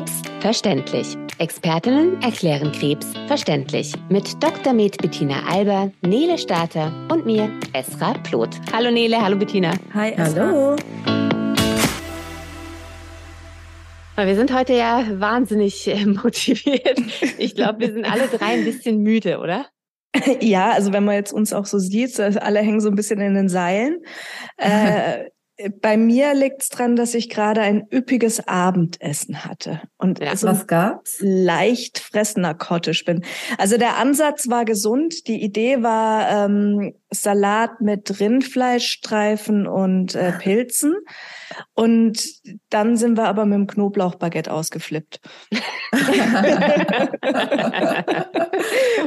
[0.00, 1.18] Krebs verständlich.
[1.36, 3.92] Expertinnen erklären Krebs verständlich.
[4.08, 4.72] Mit Dr.
[4.72, 8.58] Med Bettina Alber, Nele Starter und mir, Esra Ploth.
[8.72, 9.74] Hallo Nele, hallo Bettina.
[9.92, 10.46] Hi, Esra.
[10.46, 10.76] Hallo.
[14.16, 16.98] Wir sind heute ja wahnsinnig äh, motiviert.
[17.36, 19.66] Ich glaube, wir sind alle drei ein bisschen müde, oder?
[20.40, 23.34] Ja, also wenn man jetzt uns auch so sieht, alle hängen so ein bisschen in
[23.34, 23.98] den Seilen.
[24.56, 25.26] Äh,
[25.80, 30.48] bei mir liegt es dran, dass ich gerade ein üppiges Abendessen hatte und ja, so
[30.48, 31.18] was gab's?
[31.20, 33.24] leicht fressnarkotisch bin.
[33.58, 35.26] Also der Ansatz war gesund.
[35.26, 40.94] Die Idee war ähm, Salat mit Rindfleischstreifen und äh, Pilzen.
[41.74, 42.22] Und
[42.70, 45.20] dann sind wir aber mit dem Knoblauchbaguette ausgeflippt.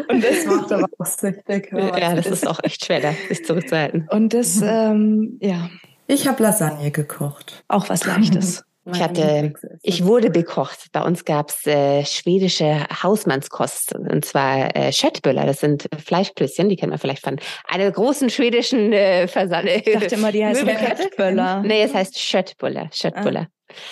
[0.09, 1.71] und das macht aber auch süchtig.
[1.71, 4.07] Ja, das ist auch echt schwer, da sich zurückzuhalten.
[4.09, 5.69] Und das, ähm, ja.
[6.07, 7.63] Ich habe Lasagne gekocht.
[7.67, 8.63] Auch was Leichtes.
[8.85, 10.91] Ich hatte, ich wurde bekocht.
[10.91, 15.45] Bei uns gab's äh, schwedische Hausmannskost und zwar äh, Schöttböller.
[15.45, 19.69] Das sind Fleischklößchen, die kennt man vielleicht von einer großen schwedischen äh, Versand.
[19.69, 21.61] Ich dachte immer, die heißt Schöttböller.
[21.61, 22.89] Nee, es heißt Schöttböller.
[22.91, 23.47] Schöttböller.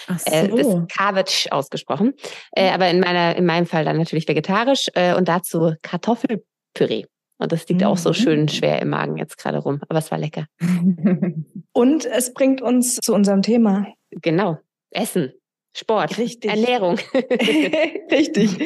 [0.08, 0.18] Ah.
[0.18, 0.30] So.
[0.30, 2.14] Äh, das ist Kavitsch ausgesprochen.
[2.52, 7.06] Äh, aber in meiner, in meinem Fall dann natürlich vegetarisch äh, und dazu Kartoffelpüree.
[7.42, 8.48] Und das liegt auch so schön mhm.
[8.50, 9.82] schwer im Magen jetzt gerade rum.
[9.90, 10.46] Aber es war lecker.
[11.74, 13.88] Und es bringt uns zu unserem Thema.
[14.12, 14.60] Genau.
[14.92, 15.34] Essen,
[15.76, 16.52] Sport, Richtig.
[16.52, 17.00] Ernährung.
[18.12, 18.60] Richtig.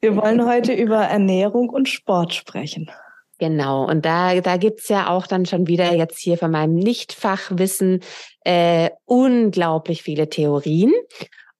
[0.00, 2.90] Wir wollen heute über Ernährung und Sport sprechen.
[3.38, 8.00] Genau, und da, da gibt's ja auch dann schon wieder jetzt hier von meinem Nichtfachwissen
[8.44, 10.92] äh, unglaublich viele Theorien.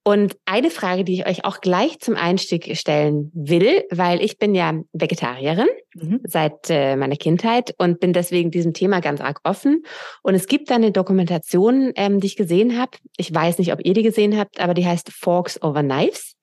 [0.05, 4.53] Und eine Frage, die ich euch auch gleich zum Einstieg stellen will, weil ich bin
[4.55, 6.21] ja Vegetarierin mhm.
[6.25, 9.85] seit äh, meiner Kindheit und bin deswegen diesem Thema ganz arg offen.
[10.23, 12.93] Und es gibt da eine Dokumentation, ähm, die ich gesehen habe.
[13.17, 16.35] Ich weiß nicht, ob ihr die gesehen habt, aber die heißt Forks over Knives.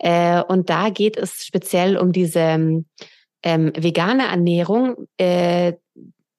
[0.00, 2.84] Äh, und da geht es speziell um diese
[3.44, 5.74] ähm, vegane Ernährung, äh,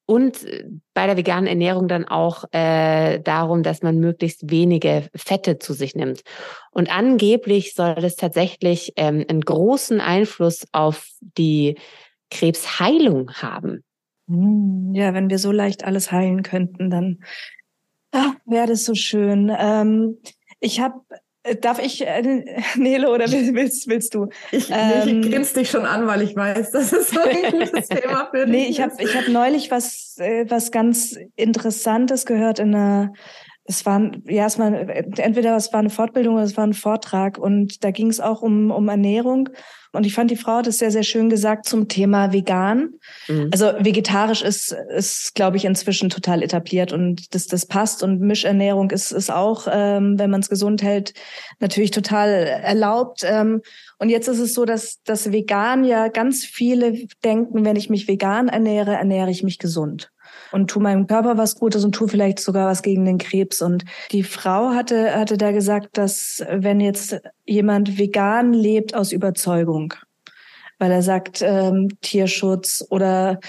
[0.06, 5.58] und äh, bei der veganen Ernährung dann auch äh, darum, dass man möglichst wenige Fette
[5.58, 6.22] zu sich nimmt.
[6.70, 11.76] Und angeblich soll das tatsächlich ähm, einen großen Einfluss auf die
[12.30, 13.84] Krebsheilung haben.
[14.28, 17.18] Hm, ja, wenn wir so leicht alles heilen könnten, dann
[18.46, 19.52] wäre das so schön.
[19.56, 20.18] Ähm,
[20.60, 21.00] ich habe
[21.54, 22.22] darf ich, äh,
[22.76, 24.28] Nele, oder willst, willst du?
[24.50, 27.88] Ich, ähm, ich grinse dich schon an, weil ich weiß, das ist so ein gutes
[27.88, 28.54] Thema für dich.
[28.54, 33.12] Nee, ich habe ich hab neulich was, äh, was ganz Interessantes gehört in einer,
[33.66, 37.38] es war, ja, es war, entweder es war eine Fortbildung oder es war ein Vortrag
[37.38, 39.48] und da ging es auch um, um Ernährung
[39.96, 42.94] und ich fand, die Frau hat es sehr, sehr schön gesagt zum Thema vegan.
[43.28, 43.48] Mhm.
[43.50, 48.02] Also vegetarisch ist, ist, glaube ich, inzwischen total etabliert und das, das passt.
[48.02, 51.14] Und Mischernährung ist, ist auch, ähm, wenn man es gesund hält,
[51.60, 53.22] natürlich total erlaubt.
[53.24, 53.62] Ähm,
[53.98, 58.06] und jetzt ist es so, dass, dass vegan ja ganz viele denken, wenn ich mich
[58.06, 60.10] vegan ernähre, ernähre ich mich gesund
[60.52, 63.62] und tu meinem Körper was Gutes und tu vielleicht sogar was gegen den Krebs.
[63.62, 69.94] Und die Frau hatte, hatte da gesagt, dass wenn jetzt jemand vegan lebt aus Überzeugung,
[70.78, 73.40] weil er sagt, ähm, Tierschutz oder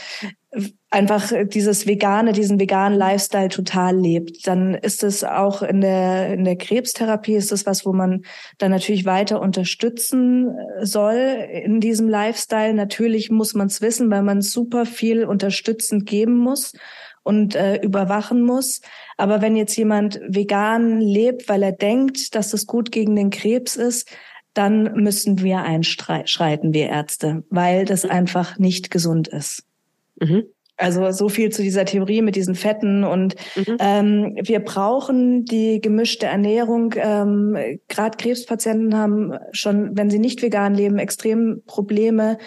[0.90, 6.46] einfach dieses vegane, diesen veganen Lifestyle total lebt, dann ist es auch in der, in
[6.46, 8.24] der Krebstherapie ist es was, wo man
[8.58, 12.74] dann natürlich weiter unterstützen äh, soll in diesem Lifestyle.
[12.74, 16.74] Natürlich muss man es wissen, weil man super viel unterstützend geben muss
[17.24, 18.82] und äh, überwachen muss.
[19.18, 23.76] Aber wenn jetzt jemand vegan lebt, weil er denkt, dass es gut gegen den Krebs
[23.76, 24.10] ist,
[24.54, 28.12] dann müssen wir einschreiten, wir Ärzte, weil das mhm.
[28.12, 29.64] einfach nicht gesund ist.
[30.20, 30.44] Mhm.
[30.80, 33.78] Also so viel zu dieser Theorie mit diesen Fetten und mhm.
[33.80, 36.94] ähm, wir brauchen die gemischte Ernährung.
[36.98, 37.58] Ähm,
[37.88, 42.38] Gerade Krebspatienten haben schon, wenn sie nicht vegan leben, extrem Probleme,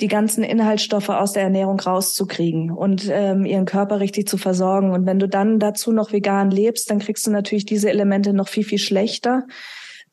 [0.00, 4.90] die ganzen Inhaltsstoffe aus der Ernährung rauszukriegen und ähm, ihren Körper richtig zu versorgen.
[4.90, 8.48] Und wenn du dann dazu noch vegan lebst, dann kriegst du natürlich diese Elemente noch
[8.48, 9.44] viel viel schlechter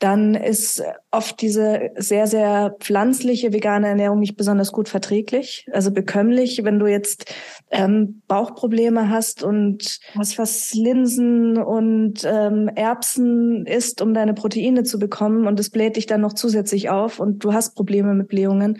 [0.01, 0.81] dann ist
[1.11, 6.63] oft diese sehr, sehr pflanzliche vegane Ernährung nicht besonders gut verträglich, also bekömmlich.
[6.63, 7.31] Wenn du jetzt
[7.69, 14.97] ähm, Bauchprobleme hast und was was Linsen und ähm, Erbsen isst, um deine Proteine zu
[14.97, 18.79] bekommen und es bläht dich dann noch zusätzlich auf und du hast Probleme mit Blähungen,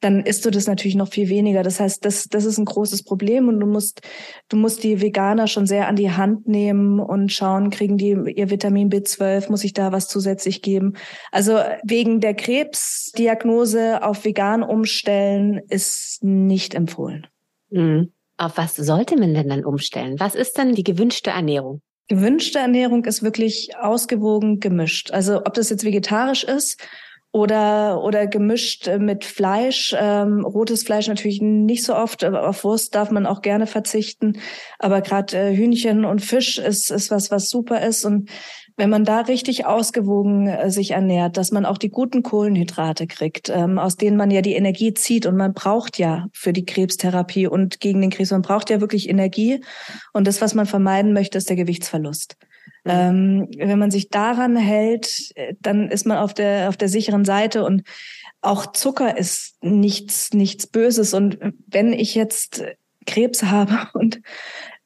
[0.00, 1.62] dann isst du das natürlich noch viel weniger.
[1.62, 4.02] Das heißt, das, das ist ein großes Problem und du musst,
[4.48, 8.50] du musst die Veganer schon sehr an die Hand nehmen und schauen, kriegen die ihr
[8.50, 10.94] Vitamin B12, muss ich da was zusätzlich geben?
[11.32, 17.26] Also wegen der Krebsdiagnose auf vegan umstellen ist nicht empfohlen.
[17.70, 18.12] Mhm.
[18.36, 20.20] Auf was sollte man denn dann umstellen?
[20.20, 21.82] Was ist dann die gewünschte Ernährung?
[22.08, 25.10] gewünschte Ernährung ist wirklich ausgewogen gemischt.
[25.12, 26.80] Also ob das jetzt vegetarisch ist
[27.32, 29.94] oder oder gemischt mit Fleisch.
[29.98, 32.24] Ähm, rotes Fleisch natürlich nicht so oft.
[32.24, 34.38] Auf Wurst darf man auch gerne verzichten.
[34.78, 38.30] Aber gerade äh, Hühnchen und Fisch ist ist was was super ist und
[38.78, 43.50] wenn man da richtig ausgewogen äh, sich ernährt, dass man auch die guten Kohlenhydrate kriegt,
[43.50, 47.48] ähm, aus denen man ja die Energie zieht und man braucht ja für die Krebstherapie
[47.48, 49.60] und gegen den Krebs, man braucht ja wirklich Energie
[50.12, 52.36] und das, was man vermeiden möchte, ist der Gewichtsverlust.
[52.88, 53.48] Mhm.
[53.58, 57.24] Ähm, wenn man sich daran hält, äh, dann ist man auf der auf der sicheren
[57.24, 57.82] Seite und
[58.40, 62.64] auch Zucker ist nichts nichts Böses und wenn ich jetzt
[63.06, 64.20] Krebs habe und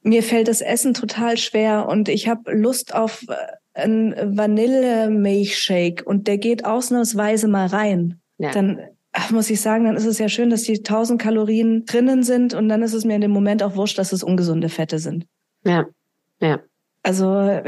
[0.03, 3.35] mir fällt das Essen total schwer und ich habe Lust auf äh,
[3.75, 8.51] ein Vanille-Milchshake und der geht ausnahmsweise mal rein, ja.
[8.51, 8.81] dann
[9.31, 12.69] muss ich sagen, dann ist es ja schön, dass die 1000 Kalorien drinnen sind und
[12.69, 15.27] dann ist es mir in dem Moment auch wurscht, dass es ungesunde Fette sind.
[15.65, 15.87] Ja,
[16.41, 16.61] ja.
[17.03, 17.61] Also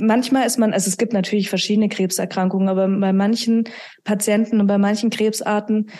[0.00, 3.64] manchmal ist man, also es gibt natürlich verschiedene Krebserkrankungen, aber bei manchen
[4.04, 5.90] Patienten und bei manchen Krebsarten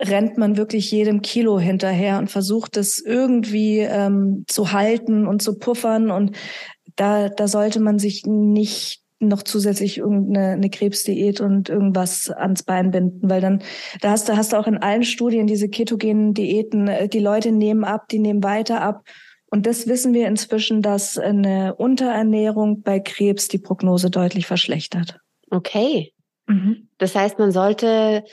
[0.00, 5.58] rennt man wirklich jedem Kilo hinterher und versucht es irgendwie ähm, zu halten und zu
[5.58, 6.10] puffern.
[6.10, 6.36] Und
[6.96, 12.90] da, da sollte man sich nicht noch zusätzlich irgendeine eine Krebsdiät und irgendwas ans Bein
[12.90, 13.62] binden, weil dann
[14.00, 17.52] da hast du hast du auch in allen Studien diese ketogenen Diäten, äh, die Leute
[17.52, 19.04] nehmen ab, die nehmen weiter ab
[19.52, 25.18] und das wissen wir inzwischen, dass eine Unterernährung bei Krebs die Prognose deutlich verschlechtert.
[25.50, 26.14] Okay.
[26.46, 26.88] Mhm.
[26.96, 28.24] Das heißt, man sollte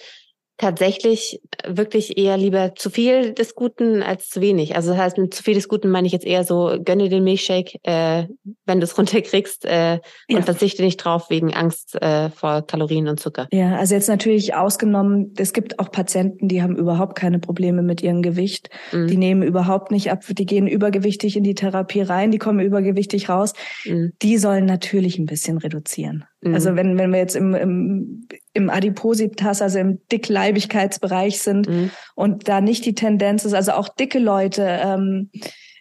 [0.59, 4.75] tatsächlich wirklich eher lieber zu viel des Guten als zu wenig.
[4.75, 7.23] Also das heißt, mit zu viel des Guten meine ich jetzt eher so, gönne den
[7.23, 8.27] Milchshake, äh,
[8.65, 9.99] wenn du es runterkriegst äh, ja.
[10.29, 13.47] und verzichte nicht drauf wegen Angst äh, vor Kalorien und Zucker.
[13.51, 18.03] Ja, also jetzt natürlich ausgenommen, es gibt auch Patienten, die haben überhaupt keine Probleme mit
[18.03, 18.69] ihrem Gewicht.
[18.91, 19.07] Mhm.
[19.07, 23.29] Die nehmen überhaupt nicht ab, die gehen übergewichtig in die Therapie rein, die kommen übergewichtig
[23.29, 23.53] raus.
[23.85, 24.11] Mhm.
[24.21, 26.25] Die sollen natürlich ein bisschen reduzieren.
[26.41, 26.53] Mhm.
[26.53, 28.27] Also wenn, wenn wir jetzt im, im,
[28.59, 31.91] im Adipositas, also im Dickleibigkeitsbereich sind mhm.
[32.15, 35.31] und da nicht die Tendenz ist, also auch dicke Leute, ähm,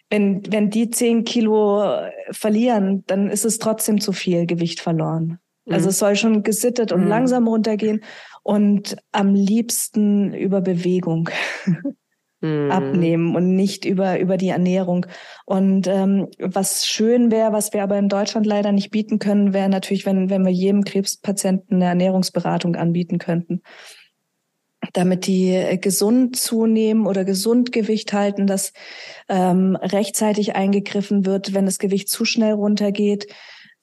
[0.09, 1.83] wenn, wenn die zehn Kilo
[2.31, 5.39] verlieren, dann ist es trotzdem zu viel Gewicht verloren.
[5.65, 5.73] Mhm.
[5.73, 7.09] Also es soll schon gesittet und mhm.
[7.09, 8.03] langsam runtergehen
[8.41, 11.29] und am liebsten über Bewegung.
[12.41, 12.71] mhm.
[12.71, 15.05] abnehmen und nicht über, über die Ernährung.
[15.45, 19.69] Und ähm, was schön wäre, was wir aber in Deutschland leider nicht bieten können, wäre
[19.69, 23.61] natürlich, wenn, wenn wir jedem Krebspatienten eine Ernährungsberatung anbieten könnten
[24.93, 28.73] damit die äh, gesund zunehmen oder gesund Gewicht halten, dass
[29.27, 33.27] ähm, rechtzeitig eingegriffen wird, wenn das Gewicht zu schnell runtergeht.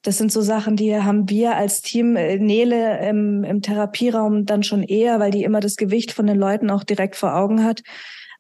[0.03, 4.63] Das sind so Sachen, die haben wir als Team äh, Nele im, im Therapieraum dann
[4.63, 7.83] schon eher, weil die immer das Gewicht von den Leuten auch direkt vor Augen hat.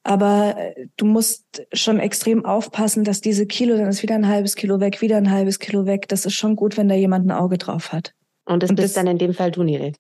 [0.06, 4.54] Aber äh, du musst schon extrem aufpassen, dass diese Kilo, dann ist wieder ein halbes
[4.54, 6.06] Kilo weg, wieder ein halbes Kilo weg.
[6.06, 8.14] Das ist schon gut, wenn da jemand ein Auge drauf hat.
[8.44, 9.92] Und das Und bist das, dann in dem Fall du, Nele.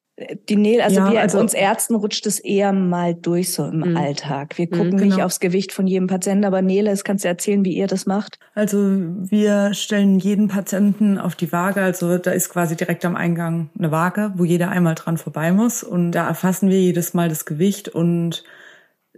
[0.48, 3.80] Die Nele, also ja, wir also, uns Ärzten rutscht es eher mal durch so im
[3.80, 3.96] mhm.
[3.96, 4.56] Alltag.
[4.56, 5.16] Wir gucken mhm, genau.
[5.16, 8.06] nicht aufs Gewicht von jedem Patienten, aber Nele, das kannst du erzählen, wie ihr das
[8.06, 8.38] macht.
[8.54, 11.82] Also wir stellen jeden Patienten auf die Waage.
[11.82, 15.82] Also da ist quasi direkt am Eingang eine Waage, wo jeder einmal dran vorbei muss.
[15.82, 18.44] Und da erfassen wir jedes Mal das Gewicht und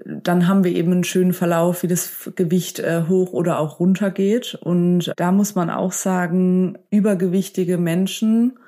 [0.04, 4.10] dann haben wir eben einen schönen Verlauf, wie das Gewicht äh, hoch oder auch runter
[4.10, 4.54] geht.
[4.54, 8.58] Und da muss man auch sagen, übergewichtige Menschen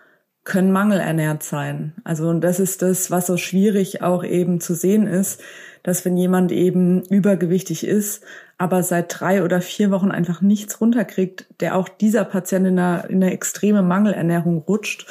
[0.44, 1.92] können mangelernährt sein.
[2.04, 5.40] Also und das ist das, was so schwierig auch eben zu sehen ist,
[5.82, 8.24] dass wenn jemand eben übergewichtig ist,
[8.58, 13.06] aber seit drei oder vier Wochen einfach nichts runterkriegt, der auch dieser Patient in eine,
[13.08, 15.06] in eine extreme Mangelernährung rutscht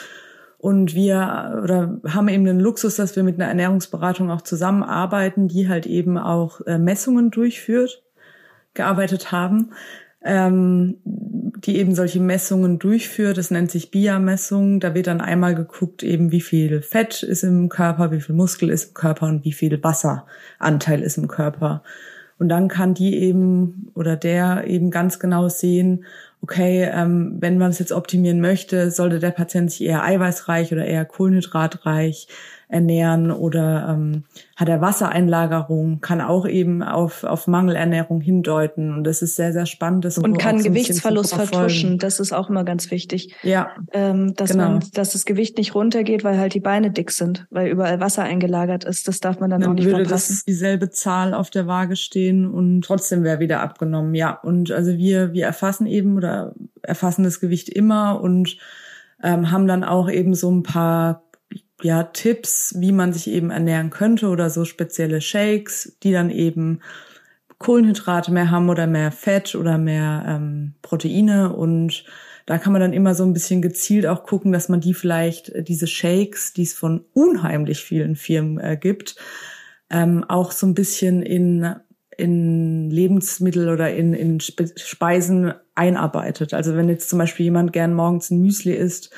[0.59, 5.69] und wir oder haben eben den Luxus, dass wir mit einer Ernährungsberatung auch zusammenarbeiten, die
[5.69, 8.03] halt eben auch äh, Messungen durchführt,
[8.73, 9.71] gearbeitet haben,
[10.21, 13.37] ähm, die eben solche Messungen durchführt.
[13.37, 14.81] Das nennt sich BIA-Messung.
[14.81, 18.69] Da wird dann einmal geguckt, eben wie viel Fett ist im Körper, wie viel Muskel
[18.69, 21.83] ist im Körper und wie viel Wasseranteil ist im Körper.
[22.37, 26.03] Und dann kann die eben oder der eben ganz genau sehen,
[26.41, 30.85] okay, ähm, wenn man es jetzt optimieren möchte, sollte der Patient sich eher eiweißreich oder
[30.85, 32.27] eher kohlenhydratreich
[32.69, 38.93] ernähren oder ähm, hat er Wassereinlagerung, kann auch eben auf, auf Mangelernährung hindeuten.
[38.93, 40.05] Und das ist sehr, sehr spannend.
[40.05, 41.97] Das und kann Gewichtsverlust vertuschen.
[41.97, 43.33] Das ist auch immer ganz wichtig.
[43.41, 43.71] Ja.
[43.91, 44.69] Ähm, dass, genau.
[44.69, 48.21] man, dass das Gewicht nicht runtergeht, weil halt die Beine dick sind, weil überall Wasser
[48.21, 49.07] eingelagert ist.
[49.07, 50.35] Das darf man dann ja, auch nicht würde verpassen.
[50.35, 54.13] Das dieselbe Zahl auf der Waage stehen und trotzdem wäre wieder abgenommen.
[54.13, 54.39] Ja.
[54.43, 56.28] Und also wir, wir erfassen eben oder
[56.81, 58.57] erfassen das Gewicht immer und
[59.23, 61.23] ähm, haben dann auch eben so ein paar
[61.81, 66.81] ja, Tipps, wie man sich eben ernähren könnte oder so spezielle Shakes, die dann eben
[67.57, 71.53] Kohlenhydrate mehr haben oder mehr Fett oder mehr ähm, Proteine.
[71.53, 72.05] Und
[72.45, 75.49] Da kann man dann immer so ein bisschen gezielt auch gucken, dass man die vielleicht,
[75.49, 79.15] äh, diese Shakes, die es von unheimlich vielen Firmen äh, gibt,
[79.89, 81.75] ähm, auch so ein bisschen in
[82.19, 86.53] in Lebensmittel oder in, in Speisen einarbeitet.
[86.53, 89.11] Also wenn jetzt zum Beispiel jemand gern morgens ein Müsli isst,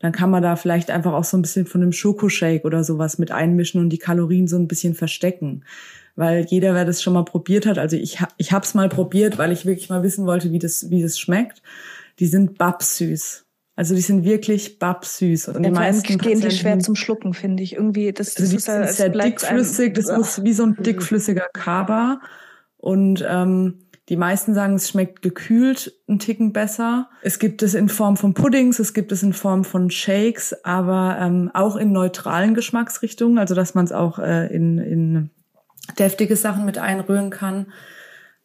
[0.00, 3.18] dann kann man da vielleicht einfach auch so ein bisschen von einem Schokoshake oder sowas
[3.18, 5.64] mit einmischen und die Kalorien so ein bisschen verstecken.
[6.16, 9.38] Weil jeder, wer das schon mal probiert hat, also ich, ich habe es mal probiert,
[9.38, 11.62] weil ich wirklich mal wissen wollte, wie das, wie das schmeckt.
[12.18, 13.44] Die sind babsüß.
[13.76, 15.48] Also die sind wirklich babsüß.
[15.48, 17.76] Und die meisten gehen die schwer zum Schlucken, finde ich.
[17.76, 19.94] Irgendwie, das, also das ist sehr dickflüssig.
[19.94, 22.20] Das ist wie so ein dickflüssiger Kaba.
[22.80, 27.10] Und ähm, die meisten sagen, es schmeckt gekühlt einen Ticken besser.
[27.22, 31.18] Es gibt es in Form von Puddings, es gibt es in Form von Shakes, aber
[31.20, 35.30] ähm, auch in neutralen Geschmacksrichtungen, also dass man es auch äh, in, in
[35.98, 37.66] deftige Sachen mit einrühren kann.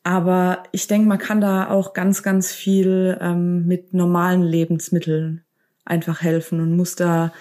[0.03, 5.45] Aber ich denke, man kann da auch ganz, ganz viel ähm, mit normalen Lebensmitteln
[5.85, 7.31] einfach helfen und muss da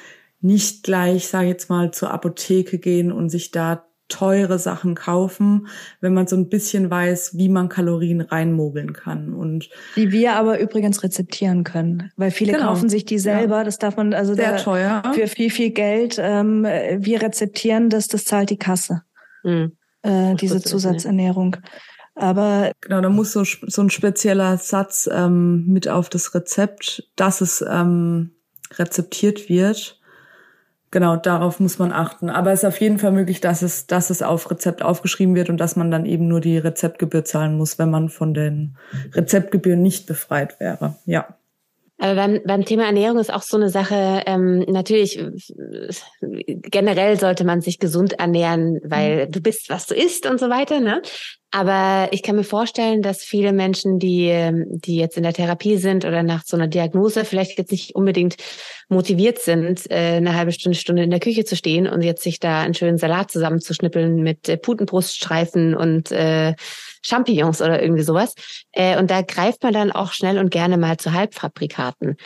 [0.41, 5.69] nicht gleich, sage ich jetzt mal, zur Apotheke gehen und sich da teure Sachen kaufen,
[6.01, 9.33] wenn man so ein bisschen weiß, wie man Kalorien reinmogeln kann.
[9.33, 12.67] Und die wir aber übrigens rezeptieren können, weil viele genau.
[12.67, 13.59] kaufen sich die selber.
[13.59, 13.65] Ja.
[13.65, 16.19] Das darf man also sehr teuer für viel viel Geld.
[16.21, 19.03] Ähm, wir rezeptieren das, das zahlt die Kasse.
[19.43, 19.73] Mhm.
[20.03, 21.57] Äh, diese Zusatzernährung.
[22.15, 27.41] Aber genau, da muss so, so ein spezieller Satz ähm, mit auf das Rezept, dass
[27.41, 28.33] es ähm,
[28.79, 29.99] rezeptiert wird
[30.95, 32.31] genau, darauf muss man achten.
[32.31, 35.51] Aber es ist auf jeden Fall möglich, dass es, dass es auf Rezept aufgeschrieben wird
[35.51, 38.79] und dass man dann eben nur die Rezeptgebühr zahlen muss, wenn man von den
[39.13, 40.95] Rezeptgebühren nicht befreit wäre.
[41.05, 41.37] Ja.
[42.05, 45.25] Aber beim, beim Thema Ernährung ist auch so eine Sache, ähm, natürlich,
[46.21, 49.33] generell sollte man sich gesund ernähren, weil mhm.
[49.33, 51.01] du bist, was du isst und so weiter, ne?
[51.51, 55.79] Aber ich kann mir vorstellen, dass viele Menschen, die, ähm, die jetzt in der Therapie
[55.79, 58.37] sind oder nach so einer Diagnose vielleicht jetzt nicht unbedingt
[58.91, 62.39] motiviert sind, äh, eine halbe Stunde, Stunde in der Küche zu stehen und jetzt sich
[62.39, 66.55] da einen schönen Salat zusammenzuschnippeln mit äh, Putenbruststreifen und äh,
[67.05, 68.35] Champignons oder irgendwie sowas.
[68.73, 72.17] Äh, und da greift man dann auch schnell und gerne mal zu Halbfabrikaten.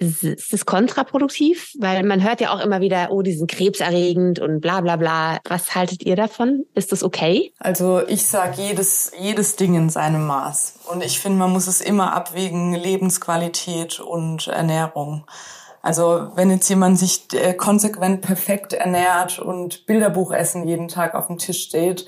[0.00, 1.72] Ist das kontraproduktiv?
[1.80, 5.38] Weil man hört ja auch immer wieder, oh, die sind krebserregend und bla bla bla.
[5.48, 6.64] Was haltet ihr davon?
[6.74, 7.52] Ist das okay?
[7.58, 10.78] Also ich sage jedes, jedes Ding in seinem Maß.
[10.88, 15.24] Und ich finde, man muss es immer abwägen, Lebensqualität und Ernährung.
[15.82, 21.38] Also wenn jetzt jemand sich äh, konsequent perfekt ernährt und Bilderbuchessen jeden Tag auf dem
[21.38, 22.06] Tisch steht,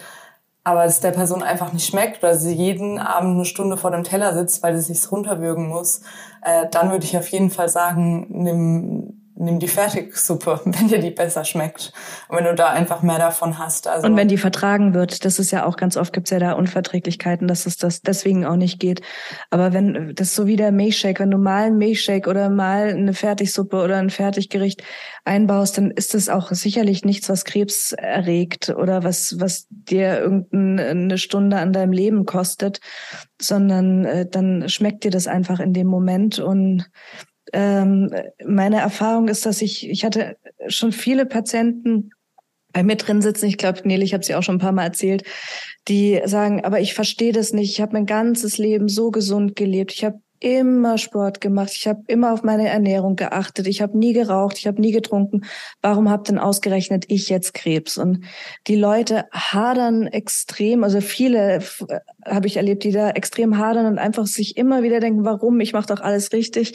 [0.64, 4.04] aber es der Person einfach nicht schmeckt oder sie jeden Abend eine Stunde vor dem
[4.04, 6.02] Teller sitzt, weil sie sich runterwürgen muss,
[6.42, 11.10] äh, dann würde ich auf jeden Fall sagen, nimm nimm die Fertigsuppe, wenn dir die
[11.10, 11.92] besser schmeckt.
[12.28, 13.88] Und wenn du da einfach mehr davon hast.
[13.88, 16.52] Also und wenn die vertragen wird, das ist ja auch ganz oft gibt's ja da
[16.52, 19.00] Unverträglichkeiten, dass es das deswegen auch nicht geht.
[19.50, 22.90] Aber wenn, das ist so wie der Milchshake, wenn du mal einen Milchshake oder mal
[22.90, 24.82] eine Fertigsuppe oder ein Fertiggericht
[25.24, 31.18] einbaust, dann ist das auch sicherlich nichts, was Krebs erregt oder was, was dir irgendeine
[31.18, 32.80] Stunde an deinem Leben kostet,
[33.40, 36.90] sondern äh, dann schmeckt dir das einfach in dem Moment und
[37.52, 38.12] ähm,
[38.44, 40.36] meine Erfahrung ist, dass ich, ich hatte
[40.68, 42.10] schon viele Patienten
[42.72, 44.84] bei mir drin sitzen, ich glaube, Nele, ich habe sie auch schon ein paar Mal
[44.84, 45.24] erzählt,
[45.88, 49.92] die sagen, aber ich verstehe das nicht, ich habe mein ganzes Leben so gesund gelebt,
[49.92, 54.14] ich habe immer Sport gemacht, ich habe immer auf meine Ernährung geachtet, ich habe nie
[54.14, 55.42] geraucht, ich habe nie getrunken.
[55.82, 57.98] Warum habt denn ausgerechnet ich jetzt Krebs?
[57.98, 58.24] Und
[58.66, 61.62] die Leute hadern extrem, also viele
[62.24, 65.60] habe ich erlebt, die da extrem hadern und einfach sich immer wieder denken, warum?
[65.60, 66.72] Ich mache doch alles richtig.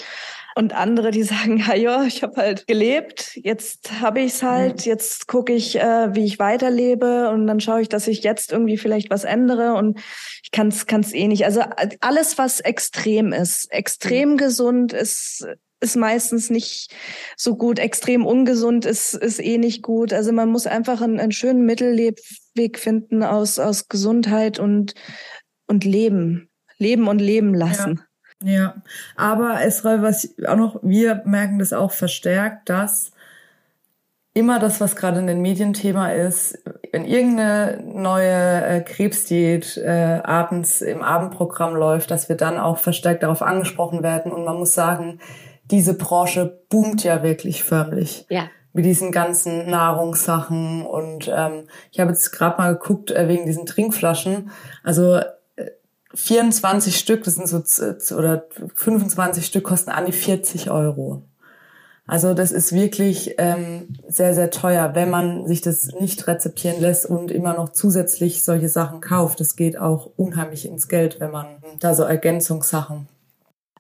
[0.58, 5.28] Und andere, die sagen, ja, ja, ich habe halt gelebt, jetzt habe ich's halt, jetzt
[5.28, 9.10] gucke ich, äh, wie ich weiterlebe und dann schaue ich, dass ich jetzt irgendwie vielleicht
[9.10, 10.00] was ändere und
[10.44, 11.46] ich kann es eh nicht.
[11.46, 11.62] Also
[12.00, 14.38] alles, was extrem ist, extrem mhm.
[14.38, 15.46] gesund ist,
[15.82, 16.94] ist meistens nicht
[17.36, 17.78] so gut.
[17.78, 20.14] Extrem ungesund ist, ist eh nicht gut.
[20.14, 24.94] Also man muss einfach einen, einen schönen Mittellebweg finden aus, aus Gesundheit und,
[25.68, 26.50] und Leben.
[26.78, 27.98] Leben und leben lassen.
[28.00, 28.15] Ja.
[28.46, 28.76] Ja,
[29.16, 33.12] aber Esra, was auch noch, wir merken das auch verstärkt, dass
[34.36, 36.60] immer das, was gerade in den Medien Thema ist,
[36.92, 43.24] wenn irgendeine neue äh, Krebsdiät äh, abends im Abendprogramm läuft, dass wir dann auch verstärkt
[43.24, 44.32] darauf angesprochen werden.
[44.32, 45.20] Und man muss sagen,
[45.72, 48.28] diese Branche boomt ja wirklich förmlich.
[48.30, 48.44] Ja.
[48.74, 50.86] Mit diesen ganzen Nahrungssachen.
[50.86, 54.52] Und ähm, ich habe jetzt gerade mal geguckt äh, wegen diesen Trinkflaschen.
[54.84, 55.22] Also
[56.16, 58.46] 24 Stück, das sind so, oder
[58.76, 61.24] 25 Stück kosten an die 40 Euro.
[62.08, 67.08] Also das ist wirklich ähm, sehr, sehr teuer, wenn man sich das nicht rezeptieren lässt
[67.08, 69.40] und immer noch zusätzlich solche Sachen kauft.
[69.40, 71.48] Das geht auch unheimlich ins Geld, wenn man
[71.80, 73.08] da so Ergänzungssachen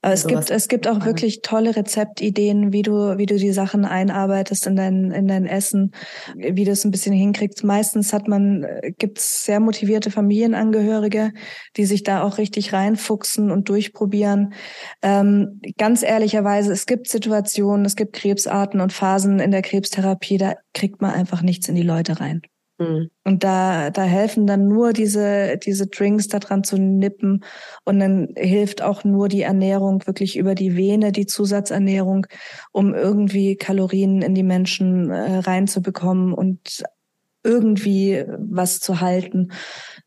[0.05, 3.85] Aber es gibt, es gibt auch wirklich tolle Rezeptideen, wie du, wie du die Sachen
[3.85, 5.95] einarbeitest in dein, in dein Essen,
[6.35, 7.63] wie du es ein bisschen hinkriegst.
[7.63, 8.67] Meistens hat man,
[8.99, 11.31] gibt's sehr motivierte Familienangehörige,
[11.75, 14.53] die sich da auch richtig reinfuchsen und durchprobieren.
[15.01, 20.53] Ähm, ganz ehrlicherweise, es gibt Situationen, es gibt Krebsarten und Phasen in der Krebstherapie, da
[20.75, 22.43] kriegt man einfach nichts in die Leute rein.
[22.77, 23.09] Mhm.
[23.23, 27.43] Und da, da helfen dann nur diese, diese Drinks daran zu nippen.
[27.85, 32.27] Und dann hilft auch nur die Ernährung wirklich über die Vene, die Zusatzernährung,
[32.71, 36.83] um irgendwie Kalorien in die Menschen äh, reinzubekommen und
[37.43, 39.51] irgendwie was zu halten.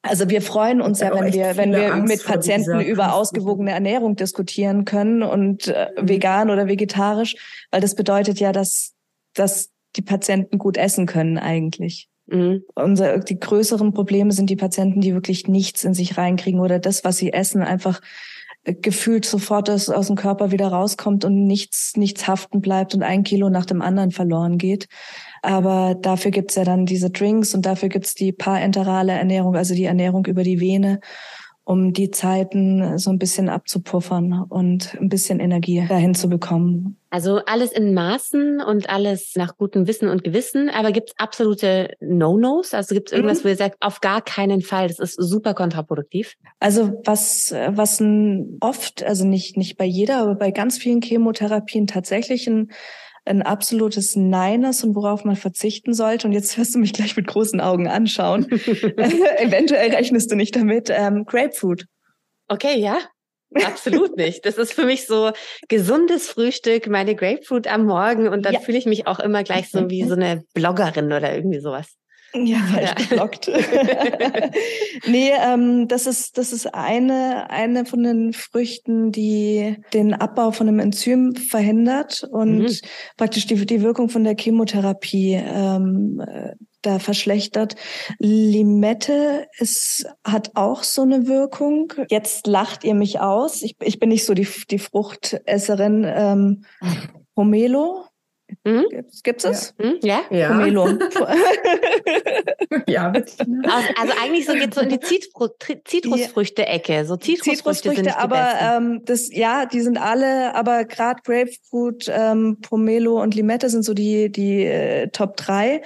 [0.02, 4.16] Also wir freuen uns ja, wenn wir, wenn wir Angst mit Patienten über ausgewogene Ernährung
[4.16, 6.08] diskutieren können und äh, mhm.
[6.08, 7.36] vegan oder vegetarisch,
[7.70, 8.94] weil das bedeutet ja, dass,
[9.34, 12.08] dass die Patienten gut essen können eigentlich.
[12.28, 12.64] Mhm.
[12.74, 17.02] Unser, die größeren Probleme sind die Patienten, die wirklich nichts in sich reinkriegen oder das,
[17.02, 18.00] was sie essen, einfach
[18.64, 23.02] äh, gefühlt sofort aus, aus dem Körper wieder rauskommt und nichts, nichts haften bleibt und
[23.02, 24.88] ein Kilo nach dem anderen verloren geht.
[25.40, 29.84] Aber dafür gibt's ja dann diese Drinks und dafür gibt's die parenterale Ernährung, also die
[29.84, 31.00] Ernährung über die Vene
[31.68, 36.96] um die Zeiten so ein bisschen abzupuffern und ein bisschen Energie dahin zu bekommen.
[37.10, 41.90] Also alles in Maßen und alles nach gutem Wissen und Gewissen, aber gibt es absolute
[42.00, 42.72] No-Nos?
[42.72, 43.44] Also gibt es irgendwas, mhm.
[43.44, 46.36] wo ihr sagt, auf gar keinen Fall, das ist super kontraproduktiv?
[46.58, 48.02] Also was, was
[48.60, 52.70] oft, also nicht, nicht bei jeder, aber bei ganz vielen Chemotherapien tatsächlich ein
[53.28, 56.26] ein absolutes Nein ist und worauf man verzichten sollte.
[56.26, 58.50] Und jetzt wirst du mich gleich mit großen Augen anschauen.
[58.50, 60.90] Eventuell rechnest du nicht damit.
[60.90, 61.86] Ähm, Grapefruit.
[62.48, 62.98] Okay, ja.
[63.54, 64.44] Absolut nicht.
[64.44, 65.32] Das ist für mich so
[65.68, 68.60] gesundes Frühstück, meine Grapefruit am Morgen und dann ja.
[68.60, 71.96] fühle ich mich auch immer gleich so wie so eine Bloggerin oder irgendwie sowas.
[72.34, 73.48] Ja, falsch geblockt.
[75.06, 80.68] nee, ähm, das ist, das ist eine, eine von den Früchten, die den Abbau von
[80.68, 82.78] einem Enzym verhindert und mhm.
[83.16, 87.74] praktisch die, die Wirkung von der Chemotherapie ähm, äh, da verschlechtert.
[88.18, 91.92] Limette ist, hat auch so eine Wirkung.
[92.08, 93.62] Jetzt lacht ihr mich aus.
[93.62, 96.04] Ich, ich bin nicht so die, die Fruchtesserin.
[96.06, 96.64] Ähm,
[97.34, 98.07] Pomelo
[98.68, 98.84] Mhm.
[99.22, 99.74] Gibt es?
[99.78, 99.86] Ja.
[99.86, 99.98] Mhm.
[100.02, 100.20] ja?
[100.30, 100.48] ja.
[100.48, 100.88] Pomelo.
[102.86, 103.12] ja.
[103.12, 107.06] Also, also, eigentlich so geht so in die Zitrusfrüchte-Ecke.
[107.06, 112.58] So Zitrusfrüchte, Zitrusfrüchte sind aber ähm, das ja, die sind alle, aber gerade Grapefruit, ähm,
[112.60, 115.80] Pomelo und Limette sind so die die äh, Top 3.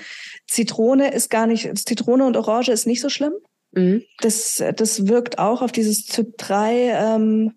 [0.48, 3.34] Zitrone ist gar nicht, Zitrone und Orange ist nicht so schlimm.
[3.72, 4.02] Mhm.
[4.20, 7.52] Das, das wirkt auch auf dieses Typ 3 ähm,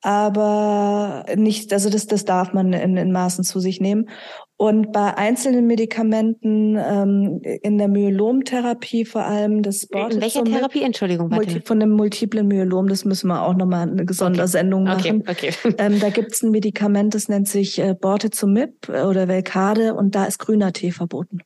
[0.00, 4.08] aber nicht, also das, das darf man in, in Maßen zu sich nehmen.
[4.60, 10.14] Und bei einzelnen Medikamenten ähm, in der Myelomtherapie vor allem das Sport.
[10.14, 10.82] In welcher Therapie?
[10.82, 11.62] Entschuldigung, warte.
[11.64, 15.12] Von dem multiplen Myelom, das müssen wir auch nochmal eine Sondersendung okay.
[15.12, 15.24] machen.
[15.28, 15.74] Okay, okay.
[15.78, 20.38] Ähm, da gibt's ein Medikament, das nennt sich äh, Bortezomib oder Velcade und da ist
[20.38, 21.38] grüner Tee verboten.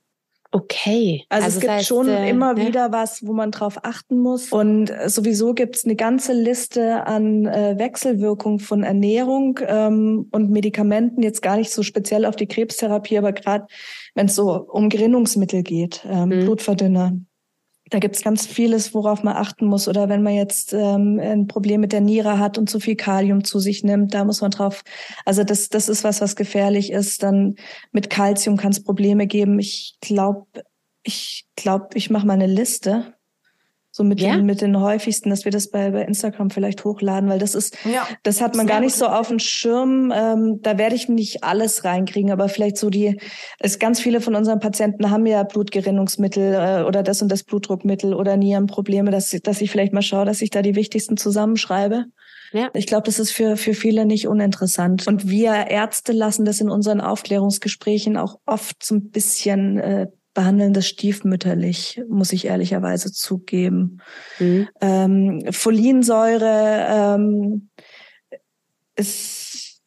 [0.54, 1.24] Okay.
[1.30, 2.66] Also, also es gibt heißt, schon äh, immer ja.
[2.66, 4.52] wieder was, wo man drauf achten muss.
[4.52, 10.50] Und äh, sowieso gibt es eine ganze Liste an äh, Wechselwirkungen von Ernährung ähm, und
[10.50, 13.66] Medikamenten, jetzt gar nicht so speziell auf die Krebstherapie, aber gerade
[14.14, 16.44] wenn es so um Gerinnungsmittel geht, ähm, mhm.
[16.44, 17.16] Blutverdünner,
[17.92, 19.87] da gibt's ganz vieles, worauf man achten muss.
[19.87, 23.44] Oder wenn man jetzt ähm, ein Problem mit der Niere hat und zu viel Kalium
[23.44, 24.83] zu sich nimmt, da muss man drauf.
[25.26, 27.22] Also das, das ist was, was gefährlich ist.
[27.22, 27.57] Dann
[27.92, 29.59] mit Kalzium kann es Probleme geben.
[29.59, 30.46] Ich glaube,
[31.02, 33.12] ich glaube, ich mache mal eine Liste
[33.94, 34.37] so mit, ja?
[34.37, 37.76] den, mit den häufigsten, dass wir das bei, bei Instagram vielleicht hochladen, weil das ist,
[37.85, 40.11] ja, das hat man gar nicht so auf dem Schirm.
[40.16, 43.20] Ähm, da werde ich nicht alles reinkriegen, aber vielleicht so die,
[43.59, 48.14] es ganz viele von unseren Patienten haben ja Blutgerinnungsmittel äh, oder das und das Blutdruckmittel
[48.14, 52.07] oder Nierenprobleme, dass, dass ich vielleicht mal schaue, dass ich da die wichtigsten zusammenschreibe.
[52.55, 52.70] Ja.
[52.72, 55.07] Ich glaube, das ist für, für viele nicht uninteressant.
[55.07, 60.72] Und wir Ärzte lassen das in unseren Aufklärungsgesprächen auch oft so ein bisschen äh, behandeln
[60.72, 63.98] das stiefmütterlich, muss ich ehrlicherweise zugeben.
[64.38, 64.68] Mhm.
[64.80, 67.68] Ähm, Folinsäure ähm,
[68.96, 69.41] ist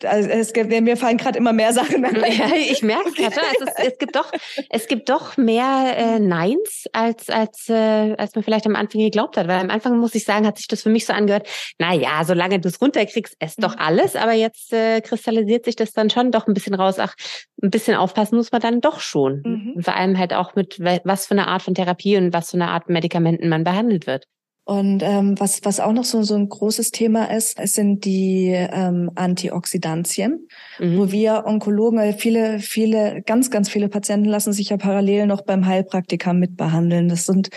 [0.05, 2.15] also es gibt, mir fallen gerade immer mehr Sachen ein.
[2.35, 3.35] Ja, ich merke es gerade.
[3.37, 4.31] Also es, es, gibt doch,
[4.69, 9.37] es gibt doch mehr äh, Neins, als, als, äh, als man vielleicht am Anfang geglaubt
[9.37, 9.47] hat.
[9.47, 12.23] Weil am Anfang, muss ich sagen, hat sich das für mich so angehört, na ja,
[12.25, 13.81] solange du es runterkriegst, ess doch mhm.
[13.81, 14.15] alles.
[14.15, 16.99] Aber jetzt äh, kristallisiert sich das dann schon doch ein bisschen raus.
[16.99, 17.15] Ach,
[17.61, 19.41] ein bisschen aufpassen muss man dann doch schon.
[19.45, 19.81] Mhm.
[19.81, 22.69] Vor allem halt auch mit was für eine Art von Therapie und was für eine
[22.69, 24.25] Art Medikamenten man behandelt wird.
[24.67, 28.47] Und ähm, was, was auch noch so, so ein großes Thema ist, es sind die
[28.51, 30.47] ähm, Antioxidantien,
[30.79, 30.97] mhm.
[30.97, 35.41] wo wir Onkologen, weil viele, viele, ganz, ganz viele Patienten lassen sich ja parallel noch
[35.41, 37.09] beim Heilpraktiker mitbehandeln.
[37.09, 37.49] Das sind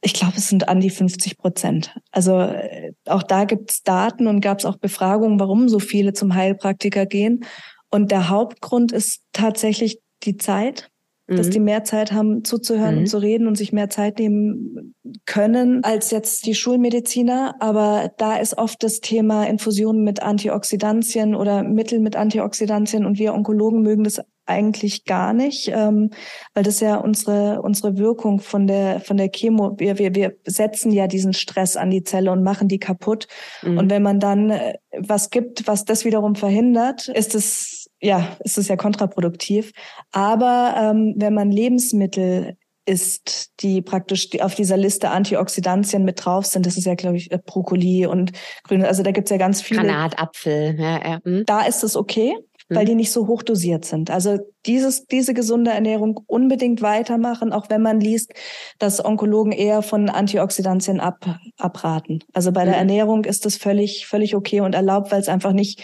[0.00, 1.94] Ich glaube, es sind an die 50 Prozent.
[2.10, 6.14] Also äh, auch da gibt es Daten und gab es auch Befragungen, warum so viele
[6.14, 7.44] zum Heilpraktiker gehen.
[7.90, 10.90] Und der Hauptgrund ist tatsächlich die Zeit
[11.36, 11.50] dass mhm.
[11.52, 13.00] die mehr Zeit haben zuzuhören mhm.
[13.00, 14.94] und zu reden und sich mehr Zeit nehmen
[15.26, 17.54] können als jetzt die Schulmediziner.
[17.60, 23.34] Aber da ist oft das Thema Infusionen mit Antioxidantien oder Mittel mit Antioxidantien und wir
[23.34, 26.10] Onkologen mögen das eigentlich gar nicht, ähm,
[26.54, 30.90] weil das ja unsere unsere Wirkung von der von der Chemo wir wir wir setzen
[30.90, 33.28] ja diesen Stress an die Zelle und machen die kaputt
[33.62, 33.78] mhm.
[33.78, 38.58] und wenn man dann äh, was gibt, was das wiederum verhindert, ist es ja, ist
[38.58, 39.72] es ja kontraproduktiv.
[40.12, 46.66] Aber ähm, wenn man Lebensmittel isst, die praktisch auf dieser Liste Antioxidantien mit drauf sind,
[46.66, 48.32] das ist ja, glaube ich, Brokkoli und
[48.64, 49.82] Grüne, also da gibt's ja ganz viele.
[49.82, 51.20] Granat, Apfel, ja, ja.
[51.22, 51.44] Hm.
[51.46, 52.34] Da ist es okay,
[52.68, 52.86] weil hm.
[52.86, 54.10] die nicht so hoch dosiert sind.
[54.10, 58.32] Also dieses, diese gesunde Ernährung unbedingt weitermachen, auch wenn man liest,
[58.78, 62.24] dass Onkologen eher von Antioxidantien ab, abraten.
[62.32, 62.80] Also bei der hm.
[62.80, 65.82] Ernährung ist das völlig, völlig okay und erlaubt, weil es einfach nicht,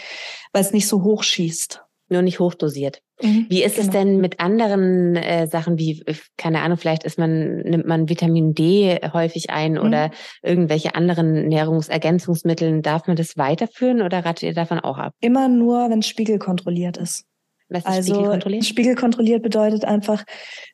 [0.51, 3.01] weil es nicht so hoch schießt nur nicht hochdosiert.
[3.21, 3.87] Mhm, wie ist genau.
[3.87, 6.03] es denn mit anderen äh, Sachen wie,
[6.37, 9.79] keine Ahnung, vielleicht ist man, nimmt man Vitamin D häufig ein mhm.
[9.79, 10.11] oder
[10.43, 12.81] irgendwelche anderen Nährungsergänzungsmittel.
[12.81, 15.13] Darf man das weiterführen oder ratet ihr davon auch ab?
[15.19, 17.25] Immer nur, wenn Spiegel kontrolliert ist.
[17.69, 18.65] Was ist also Spiegel kontrolliert?
[18.65, 20.23] Spiegel kontrolliert bedeutet einfach,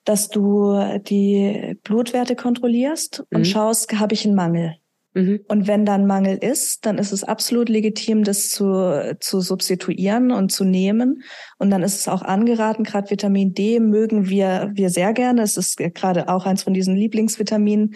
[0.05, 3.45] dass du die Blutwerte kontrollierst und mhm.
[3.45, 4.75] schaust, habe ich einen Mangel.
[5.13, 5.41] Mhm.
[5.47, 10.51] Und wenn dann Mangel ist, dann ist es absolut legitim, das zu, zu substituieren und
[10.51, 11.23] zu nehmen.
[11.59, 15.43] Und dann ist es auch angeraten, gerade Vitamin D mögen wir, wir sehr gerne.
[15.43, 17.95] Es ist gerade auch eins von diesen Lieblingsvitaminen,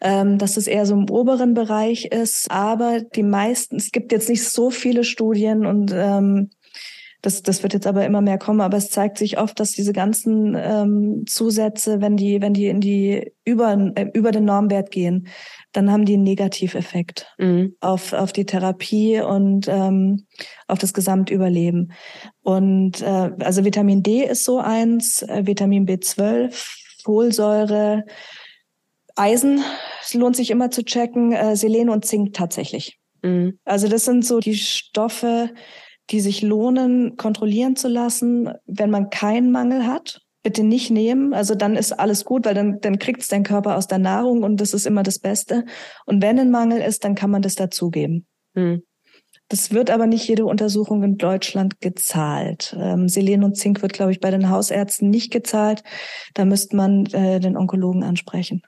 [0.00, 2.50] ähm, dass es eher so im oberen Bereich ist.
[2.50, 6.50] Aber die meisten, es gibt jetzt nicht so viele Studien und ähm,
[7.26, 9.92] das, das wird jetzt aber immer mehr kommen, aber es zeigt sich oft, dass diese
[9.92, 15.26] ganzen ähm, Zusätze, wenn die, wenn die in die über, äh, über den Normwert gehen,
[15.76, 17.76] dann haben die einen Negativeffekt mhm.
[17.80, 20.26] auf, auf die Therapie und ähm,
[20.66, 21.92] auf das Gesamtüberleben.
[22.42, 26.52] Und äh, also Vitamin D ist so eins, äh, Vitamin B12,
[27.04, 28.04] Folsäure,
[29.16, 29.62] Eisen,
[30.02, 32.98] es lohnt sich immer zu checken, äh, Selen und Zink tatsächlich.
[33.22, 33.58] Mhm.
[33.64, 35.50] Also das sind so die Stoffe,
[36.10, 40.22] die sich lohnen, kontrollieren zu lassen, wenn man keinen Mangel hat.
[40.46, 41.34] Bitte nicht nehmen.
[41.34, 44.44] Also dann ist alles gut, weil dann, dann kriegt es dein Körper aus der Nahrung
[44.44, 45.64] und das ist immer das Beste.
[46.04, 48.28] Und wenn ein Mangel ist, dann kann man das dazugeben.
[48.54, 48.84] Hm.
[49.48, 52.76] Das wird aber nicht jede Untersuchung in Deutschland gezahlt.
[52.78, 55.82] Ähm, Selen und Zink wird, glaube ich, bei den Hausärzten nicht gezahlt.
[56.34, 58.62] Da müsste man äh, den Onkologen ansprechen.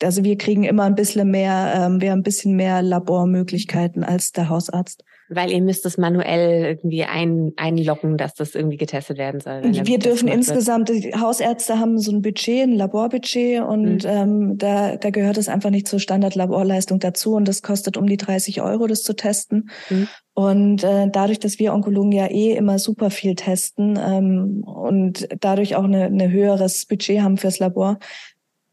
[0.00, 4.30] Also wir kriegen immer ein bisschen mehr, ähm, wir haben ein bisschen mehr Labormöglichkeiten als
[4.30, 5.02] der Hausarzt.
[5.32, 9.62] Weil ihr müsst es manuell irgendwie ein, einloggen, dass das irgendwie getestet werden soll.
[9.62, 14.10] Wir dürfen insgesamt, die Hausärzte haben so ein Budget, ein Laborbudget und mhm.
[14.10, 18.16] ähm, da, da gehört es einfach nicht zur Standardlaborleistung dazu und das kostet um die
[18.16, 19.70] 30 Euro, das zu testen.
[19.88, 20.08] Mhm.
[20.34, 25.76] Und äh, dadurch, dass wir Onkologen ja eh immer super viel testen ähm, und dadurch
[25.76, 27.98] auch eine, eine höheres Budget haben fürs Labor,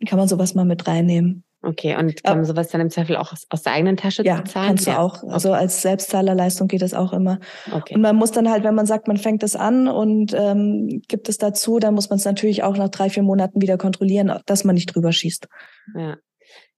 [0.08, 1.44] kann man sowas mal mit reinnehmen.
[1.64, 4.44] Okay, und kann man sowas dann im Zweifel auch aus, aus der eigenen Tasche ja,
[4.46, 4.68] zahlen?
[4.68, 5.24] Kannst du ja, auch.
[5.24, 7.40] Also als Selbstzahlerleistung geht das auch immer.
[7.72, 7.96] Okay.
[7.96, 11.30] Und man muss dann halt, wenn man sagt, man fängt es an und ähm, gibt
[11.30, 14.64] es dazu, dann muss man es natürlich auch nach drei, vier Monaten wieder kontrollieren, dass
[14.66, 15.48] man nicht drüber schießt.
[15.96, 16.18] Ja.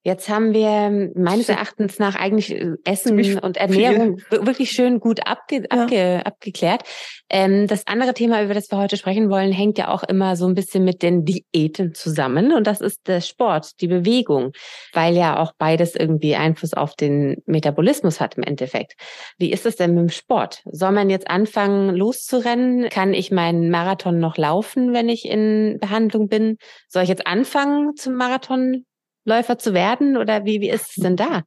[0.03, 4.45] Jetzt haben wir meines Erachtens nach eigentlich äh, Essen und Ernährung viel.
[4.45, 5.83] wirklich schön gut abge ja.
[5.83, 6.83] abge abgeklärt.
[7.29, 10.47] Ähm, das andere Thema, über das wir heute sprechen wollen, hängt ja auch immer so
[10.47, 12.53] ein bisschen mit den Diäten zusammen.
[12.53, 14.53] Und das ist der Sport, die Bewegung,
[14.93, 18.93] weil ja auch beides irgendwie Einfluss auf den Metabolismus hat im Endeffekt.
[19.37, 20.61] Wie ist es denn mit dem Sport?
[20.71, 22.89] Soll man jetzt anfangen loszurennen?
[22.89, 26.57] Kann ich meinen Marathon noch laufen, wenn ich in Behandlung bin?
[26.87, 28.85] Soll ich jetzt anfangen zum Marathon
[29.29, 31.43] Läufer zu werden oder wie, wie ist es denn da?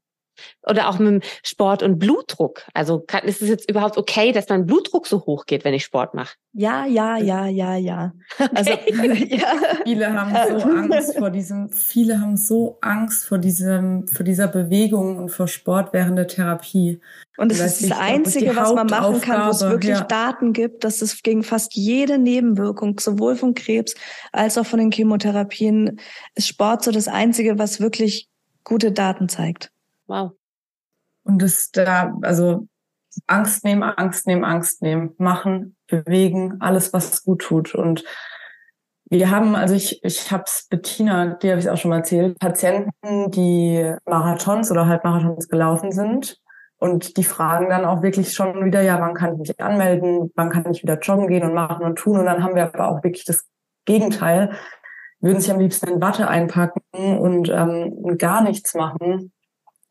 [0.62, 2.62] Oder auch mit dem Sport und Blutdruck.
[2.74, 5.84] Also kann, ist es jetzt überhaupt okay, dass mein Blutdruck so hoch geht, wenn ich
[5.84, 6.36] Sport mache?
[6.54, 8.12] Ja, ja, ja, ja, ja.
[8.54, 8.70] Also
[9.30, 9.46] ja.
[9.84, 15.18] viele haben so Angst vor diesem, viele haben so Angst vor diesem, vor dieser Bewegung
[15.18, 17.00] und vor Sport während der Therapie.
[17.38, 20.04] Und es ist das Einzige, was man machen kann, wo es wirklich ja.
[20.04, 23.94] Daten gibt, dass es gegen fast jede Nebenwirkung, sowohl von Krebs
[24.32, 25.98] als auch von den Chemotherapien,
[26.34, 28.28] ist Sport so das Einzige, was wirklich
[28.64, 29.72] gute Daten zeigt.
[30.06, 30.32] Wow.
[31.24, 32.66] Und das da, also
[33.26, 37.74] Angst nehmen, Angst nehmen, Angst nehmen, machen, bewegen, alles, was gut tut.
[37.74, 38.04] Und
[39.10, 42.38] wir haben, also ich, ich habe es Bettina, die habe ich auch schon mal erzählt,
[42.38, 46.38] Patienten, die Marathons oder Halbmarathons gelaufen sind.
[46.78, 50.50] Und die fragen dann auch wirklich schon wieder, ja, wann kann ich mich anmelden, wann
[50.50, 52.18] kann ich wieder joggen gehen und machen und tun.
[52.18, 53.46] Und dann haben wir aber auch wirklich das
[53.84, 54.50] Gegenteil.
[55.20, 56.80] würden sich am liebsten in Watte einpacken
[57.18, 59.32] und ähm, gar nichts machen.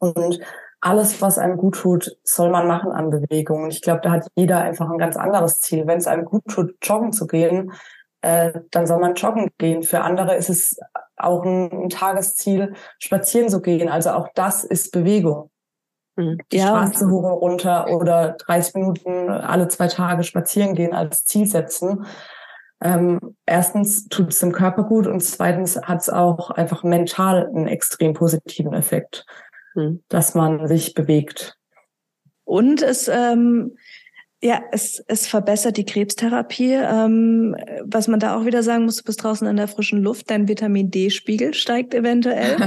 [0.01, 0.39] Und
[0.81, 3.69] alles, was einem gut tut, soll man machen an Bewegungen.
[3.69, 5.85] Ich glaube, da hat jeder einfach ein ganz anderes Ziel.
[5.85, 7.71] Wenn es einem gut tut, joggen zu gehen,
[8.21, 9.83] äh, dann soll man joggen gehen.
[9.83, 10.79] Für andere ist es
[11.17, 13.89] auch ein, ein Tagesziel, spazieren zu gehen.
[13.89, 15.51] Also auch das ist Bewegung.
[16.15, 16.39] Mhm.
[16.51, 21.25] Die ja, Straße hoch und runter oder 30 Minuten alle zwei Tage spazieren gehen als
[21.25, 22.05] Ziel setzen.
[22.83, 27.67] Ähm, erstens tut es dem Körper gut und zweitens hat es auch einfach mental einen
[27.67, 29.27] extrem positiven Effekt
[29.73, 30.03] hm.
[30.09, 31.57] dass man sich bewegt.
[32.43, 33.77] Und es ähm,
[34.43, 36.73] ja, es, es verbessert die Krebstherapie.
[36.73, 40.31] Ähm, was man da auch wieder sagen muss, du bist draußen in der frischen Luft,
[40.31, 42.57] dein Vitamin D-Spiegel steigt eventuell.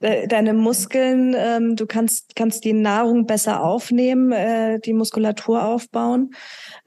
[0.28, 6.30] Deine Muskeln, ähm, du kannst, kannst die Nahrung besser aufnehmen, äh, die Muskulatur aufbauen.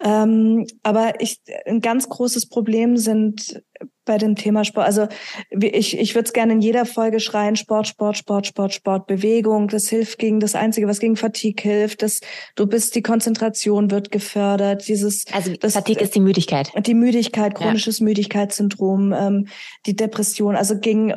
[0.03, 3.61] Ähm, aber ich, ein ganz großes Problem sind
[4.05, 4.87] bei dem Thema Sport.
[4.87, 5.07] Also
[5.51, 9.67] ich, ich würde es gerne in jeder Folge schreien, Sport, Sport, Sport, Sport, Sport, Bewegung.
[9.67, 12.01] Das hilft gegen das Einzige, was gegen Fatigue hilft.
[12.01, 12.19] Das,
[12.55, 14.87] du bist, die Konzentration wird gefördert.
[14.87, 16.71] Dieses, also das, Fatigue ist die Müdigkeit.
[16.85, 18.05] Die Müdigkeit, chronisches ja.
[18.05, 19.47] Müdigkeitssyndrom, ähm,
[19.85, 20.55] die Depression.
[20.55, 21.13] Also gegen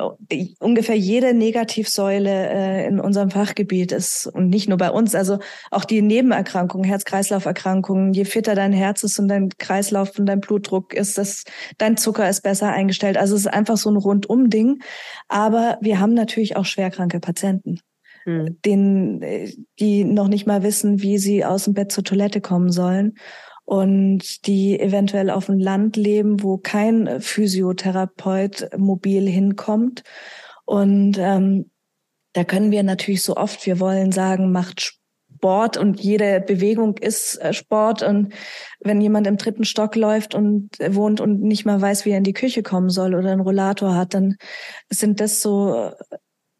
[0.59, 5.15] ungefähr jede Negativsäule äh, in unserem Fachgebiet ist und nicht nur bei uns.
[5.15, 5.39] Also
[5.71, 8.13] auch die Nebenerkrankungen, Herz-Kreislauf-Erkrankungen.
[8.13, 11.45] Je fitter dein Herz ist und dein Kreislauf und dein Blutdruck ist, das,
[11.79, 13.17] dein Zucker ist besser eingestellt.
[13.17, 14.81] Also es ist einfach so ein Rundum-Ding.
[15.27, 17.79] Aber wir haben natürlich auch schwerkranke Patienten.
[18.25, 18.59] Hm.
[18.65, 19.21] denen,
[19.79, 23.19] die noch nicht mal wissen, wie sie aus dem Bett zur Toilette kommen sollen
[23.65, 30.03] und die eventuell auf dem Land leben, wo kein Physiotherapeut mobil hinkommt.
[30.65, 31.69] Und ähm,
[32.33, 34.97] da können wir natürlich so oft wir wollen sagen, macht
[35.45, 38.01] Sport und jede Bewegung ist äh, Sport.
[38.01, 38.33] Und
[38.79, 42.23] wenn jemand im dritten Stock läuft und wohnt und nicht mal weiß, wie er in
[42.23, 44.37] die Küche kommen soll oder einen Rollator hat, dann
[44.89, 45.91] sind das so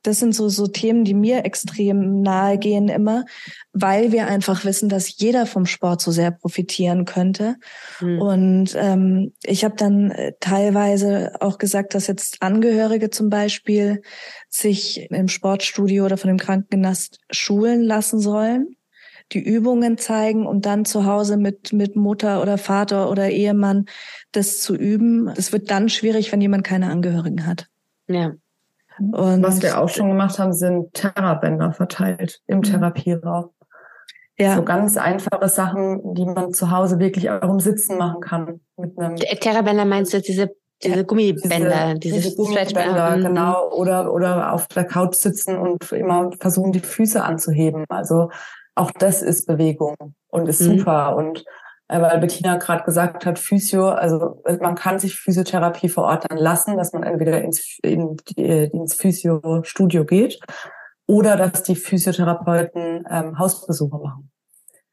[0.06, 3.26] das sind so, so Themen, die mir extrem nahe gehen immer,
[3.74, 7.56] weil wir einfach wissen, dass jeder vom Sport so sehr profitieren könnte.
[8.00, 8.22] Mhm.
[8.22, 14.04] Und ähm, ich habe dann äh, teilweise auch gesagt, dass jetzt Angehörige zum Beispiel
[14.48, 18.75] sich im Sportstudio oder von dem Krankengymnast schulen lassen sollen
[19.32, 23.86] die Übungen zeigen und dann zu Hause mit, mit Mutter oder Vater oder Ehemann
[24.32, 25.28] das zu üben.
[25.36, 27.68] Es wird dann schwierig, wenn jemand keine Angehörigen hat.
[28.08, 28.34] Ja.
[28.98, 32.64] Und Was wir auch schon gemacht haben, sind Terrabänder verteilt im mhm.
[32.64, 33.50] Therapieraum.
[34.38, 34.56] Ja.
[34.56, 38.60] So ganz einfache Sachen, die man zu Hause wirklich auch im Sitzen machen kann.
[38.78, 40.52] Mit einem Terrabänder meinst du diese
[40.84, 43.24] diese Gummibänder, diese, diese, diese Gummibänder, mhm.
[43.24, 47.86] genau, oder oder auf der Couch sitzen und immer versuchen die Füße anzuheben.
[47.88, 48.30] Also
[48.76, 49.96] auch das ist Bewegung
[50.30, 50.80] und ist mhm.
[50.80, 51.44] super und
[51.88, 56.78] äh, weil Bettina gerade gesagt hat, Physio, also äh, man kann sich Physiotherapie verordnen lassen,
[56.78, 60.40] dass man entweder ins, in, äh, ins Physio-Studio geht
[61.08, 64.32] oder dass die Physiotherapeuten ähm, Hausbesuche machen.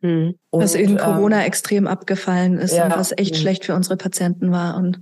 [0.03, 0.35] Mhm.
[0.51, 3.39] Und, was in Corona ähm, extrem abgefallen ist ja, und was echt mhm.
[3.39, 4.77] schlecht für unsere Patienten war.
[4.77, 5.01] Und,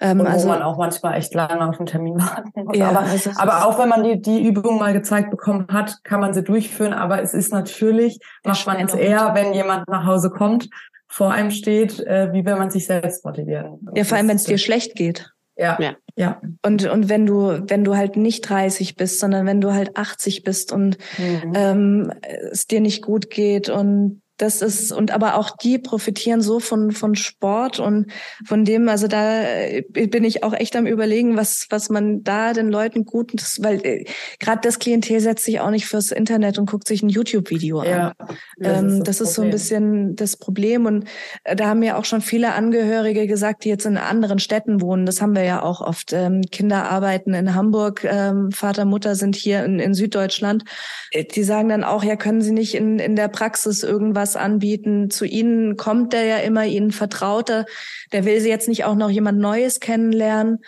[0.00, 2.76] ähm, und wo also, man auch manchmal echt lange auf den Termin warten muss.
[2.76, 6.20] Ja, aber, also aber auch wenn man die, die Übung mal gezeigt bekommen hat, kann
[6.20, 6.92] man sie durchführen.
[6.92, 10.68] Aber es ist natürlich, macht man es eher, wenn jemand nach Hause kommt
[11.06, 13.86] vor einem steht, äh, wie wenn man sich selbst motivieren.
[13.94, 15.30] Ja, vor allem, wenn es dir schlecht geht.
[15.56, 15.76] Ja.
[15.78, 15.96] ja.
[16.16, 16.40] ja.
[16.64, 20.42] Und, und wenn du, wenn du halt nicht 30 bist, sondern wenn du halt 80
[20.42, 21.52] bist und mhm.
[21.54, 22.12] ähm,
[22.50, 26.92] es dir nicht gut geht und das ist, und aber auch die profitieren so von,
[26.92, 28.06] von Sport und
[28.44, 32.52] von dem, also da äh, bin ich auch echt am überlegen, was, was man da
[32.52, 34.04] den Leuten Gutes, weil äh,
[34.40, 37.88] gerade das Klientel setzt sich auch nicht fürs Internet und guckt sich ein YouTube-Video an.
[37.88, 38.14] Ja,
[38.56, 40.86] das, ähm, ist, das, das ist so ein bisschen das Problem.
[40.86, 41.04] Und
[41.44, 45.06] äh, da haben mir auch schon viele Angehörige gesagt, die jetzt in anderen Städten wohnen.
[45.06, 46.12] Das haben wir ja auch oft.
[46.12, 50.64] Ähm, Kinder arbeiten in Hamburg, ähm, Vater, Mutter sind hier in, in Süddeutschland.
[51.10, 54.36] Äh, die sagen dann auch, ja, können sie nicht in, in der Praxis irgendwas was
[54.36, 55.10] anbieten.
[55.10, 57.66] Zu ihnen kommt der ja immer, ihnen vertraute.
[58.12, 60.60] Der will sie jetzt nicht auch noch jemand Neues kennenlernen.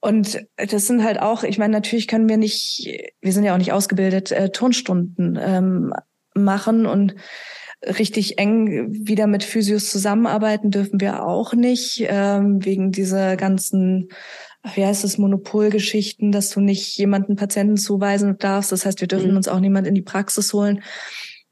[0.00, 2.86] Und das sind halt auch, ich meine, natürlich können wir nicht,
[3.20, 5.92] wir sind ja auch nicht ausgebildet, äh, Turnstunden ähm,
[6.34, 7.16] machen und
[7.84, 14.08] richtig eng wieder mit Physios zusammenarbeiten dürfen wir auch nicht, ähm, wegen dieser ganzen,
[14.74, 18.72] wie heißt es, Monopolgeschichten, dass du nicht jemanden Patienten zuweisen darfst.
[18.72, 19.36] Das heißt, wir dürfen mhm.
[19.36, 20.82] uns auch niemand in die Praxis holen.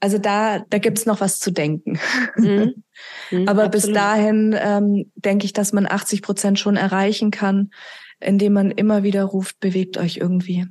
[0.06, 1.98] Also da, da gibt's noch was zu denken.
[2.36, 2.74] Mhm.
[3.30, 3.72] Mhm, Aber absolut.
[3.72, 7.70] bis dahin ähm, denke ich, dass man 80 Prozent schon erreichen kann,
[8.20, 10.64] indem man immer wieder ruft, bewegt euch irgendwie.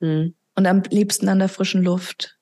[0.00, 0.34] Mhm.
[0.56, 2.36] Und am liebsten an der frischen Luft.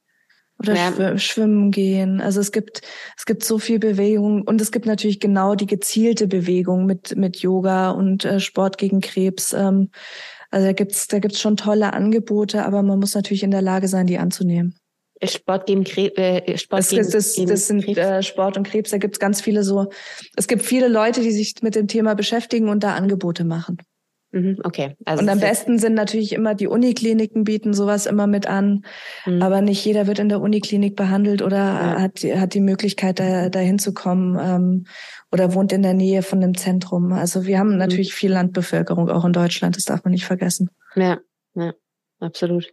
[0.58, 1.18] Oder ja.
[1.18, 2.22] schwimmen gehen.
[2.22, 2.80] Also es gibt,
[3.18, 7.38] es gibt so viel Bewegung und es gibt natürlich genau die gezielte Bewegung mit, mit
[7.38, 9.52] Yoga und äh, Sport gegen Krebs.
[9.52, 9.90] Ähm,
[10.50, 13.88] Also da gibt's da gibt's schon tolle Angebote, aber man muss natürlich in der Lage
[13.88, 14.79] sein, die anzunehmen.
[15.22, 16.16] Sport gegen Krebs.
[16.16, 18.90] Äh, Sport das, gegen, das, das, sind äh, Sport und Krebs.
[18.90, 19.90] Da gibt's ganz viele so.
[20.36, 23.78] Es gibt viele Leute, die sich mit dem Thema beschäftigen und da Angebote machen.
[24.32, 24.96] Mhm, okay.
[25.04, 28.84] Also und am besten sind natürlich immer die Unikliniken bieten sowas immer mit an.
[29.26, 29.42] Mhm.
[29.42, 32.00] Aber nicht jeder wird in der Uniklinik behandelt oder ja.
[32.00, 34.86] hat, hat die Möglichkeit, da, da hinzukommen ähm,
[35.32, 37.12] oder wohnt in der Nähe von einem Zentrum.
[37.12, 37.78] Also wir haben mhm.
[37.78, 40.70] natürlich viel Landbevölkerung auch in Deutschland, das darf man nicht vergessen.
[40.94, 41.18] Ja,
[41.54, 41.72] ja,
[42.20, 42.70] absolut.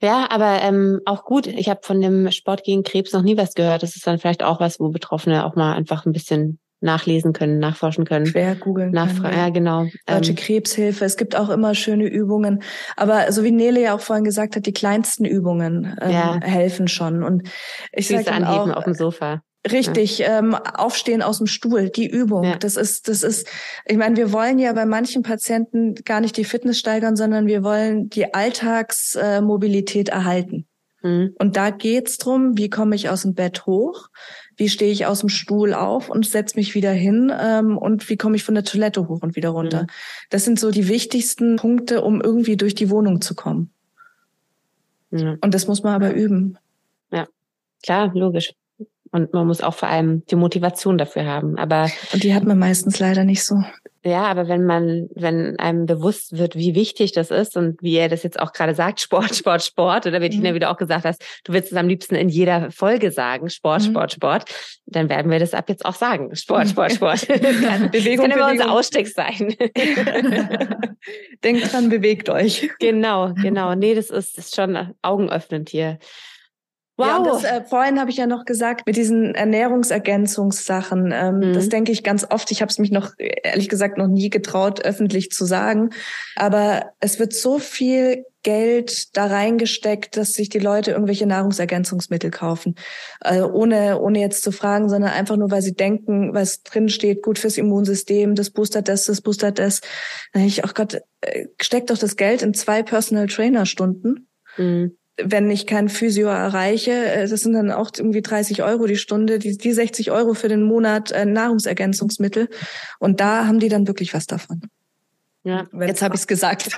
[0.00, 1.46] Ja, aber ähm, auch gut.
[1.46, 3.82] Ich habe von dem Sport gegen Krebs noch nie was gehört.
[3.82, 7.58] Das ist dann vielleicht auch was, wo Betroffene auch mal einfach ein bisschen nachlesen können,
[7.58, 8.26] nachforschen können.
[8.26, 9.36] Schwer googeln können.
[9.36, 9.86] Ja, genau.
[10.06, 11.04] Deutsche ähm, Krebshilfe.
[11.04, 12.62] Es gibt auch immer schöne Übungen.
[12.96, 16.40] Aber so wie Nele ja auch vorhin gesagt hat, die kleinsten Übungen ähm, ja.
[16.42, 17.22] helfen schon.
[17.22, 17.48] Und
[17.92, 19.40] ich sage anheben auch, auf dem Sofa.
[19.70, 20.38] Richtig, ja.
[20.38, 22.44] ähm, aufstehen aus dem Stuhl, die Übung.
[22.44, 22.56] Ja.
[22.56, 23.48] Das ist, das ist,
[23.86, 27.62] ich meine, wir wollen ja bei manchen Patienten gar nicht die Fitness steigern, sondern wir
[27.62, 30.66] wollen die Alltagsmobilität erhalten.
[31.02, 31.34] Mhm.
[31.38, 34.08] Und da geht's drum, wie komme ich aus dem Bett hoch?
[34.56, 37.32] Wie stehe ich aus dem Stuhl auf und setze mich wieder hin?
[37.38, 39.82] Ähm, und wie komme ich von der Toilette hoch und wieder runter?
[39.84, 39.86] Mhm.
[40.28, 43.70] Das sind so die wichtigsten Punkte, um irgendwie durch die Wohnung zu kommen.
[45.10, 45.38] Mhm.
[45.40, 46.58] Und das muss man aber üben.
[47.10, 47.26] Ja,
[47.82, 48.52] klar, logisch.
[49.14, 51.56] Und man muss auch vor allem die Motivation dafür haben.
[51.56, 53.62] Aber und die hat man meistens leider nicht so.
[54.04, 58.08] Ja, aber wenn man, wenn einem bewusst wird, wie wichtig das ist und wie er
[58.08, 60.56] das jetzt auch gerade sagt, Sport, Sport, Sport, oder wie Tina mhm.
[60.56, 63.90] wieder auch gesagt hast, du willst es am liebsten in jeder Folge sagen, Sport, mhm.
[63.92, 64.44] Sport, Sport,
[64.86, 66.34] dann werden wir das ab jetzt auch sagen.
[66.34, 67.28] Sport, Sport, Sport.
[67.28, 69.54] kann, Bewegung, kann immer unser Ausstieg sein.
[71.44, 72.68] Denkt dran, bewegt euch.
[72.80, 73.76] Genau, genau.
[73.76, 76.00] Nee, das ist, das ist schon augenöffnend hier.
[76.96, 77.06] Wow.
[77.06, 81.52] Ja, das, äh, vorhin habe ich ja noch gesagt, mit diesen Ernährungsergänzungssachen, ähm, mhm.
[81.52, 82.52] das denke ich ganz oft.
[82.52, 85.90] Ich habe es mich noch, ehrlich gesagt, noch nie getraut, öffentlich zu sagen.
[86.36, 92.76] Aber es wird so viel Geld da reingesteckt, dass sich die Leute irgendwelche Nahrungsergänzungsmittel kaufen.
[93.20, 97.22] Äh, ohne, ohne jetzt zu fragen, sondern einfach nur, weil sie denken, was drin steht,
[97.22, 99.80] gut fürs Immunsystem, das boostert das, das boostert das.
[100.32, 104.28] Da ich, ach Gott, äh, steckt doch das Geld in zwei Personal Trainer Stunden.
[104.56, 108.96] Mhm wenn ich kein Physio erreiche, äh, das sind dann auch irgendwie 30 Euro die
[108.96, 112.48] Stunde, die, die 60 Euro für den Monat äh, Nahrungsergänzungsmittel.
[112.98, 114.62] Und da haben die dann wirklich was davon.
[115.44, 116.70] Ja, jetzt habe ich es gesagt.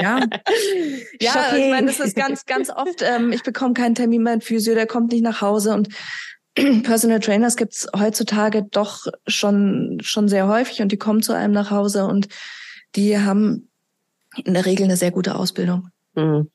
[0.00, 0.20] ja,
[1.20, 3.02] ja ich meine, das ist ganz, ganz oft.
[3.02, 5.88] Ähm, ich bekomme keinen Termin mehr mit Physio, der kommt nicht nach Hause und
[6.84, 11.72] Personal Trainers gibt's heutzutage doch schon schon sehr häufig und die kommen zu einem nach
[11.72, 12.28] Hause und
[12.94, 13.68] die haben
[14.44, 15.88] in der Regel eine sehr gute Ausbildung.
[16.14, 16.48] Mhm.